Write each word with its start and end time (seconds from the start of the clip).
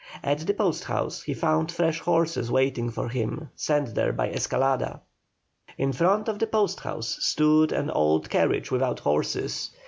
At 0.23 0.39
the 0.47 0.55
post 0.55 0.85
house 0.85 1.21
he 1.21 1.35
found 1.35 1.71
fresh 1.71 1.99
horses 1.99 2.49
waiting 2.49 2.89
for 2.89 3.07
him, 3.09 3.49
sent 3.55 3.93
there 3.93 4.11
by 4.11 4.29
Escalada. 4.31 5.01
In 5.77 5.93
front 5.93 6.27
of 6.27 6.39
the 6.39 6.47
post 6.47 6.79
house 6.79 7.19
stood 7.23 7.71
an 7.71 7.91
old 7.91 8.27
carriage 8.27 8.71
without 8.71 9.01
horses. 9.01 9.69